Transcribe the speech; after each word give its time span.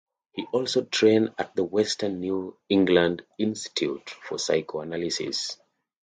He 0.31 0.47
also 0.51 0.81
trained 0.85 1.29
at 1.37 1.55
the 1.55 1.63
Western 1.63 2.21
New 2.21 2.57
England 2.69 3.21
Institute 3.37 4.09
for 4.09 4.39
Psychoanalysis. 4.39 5.57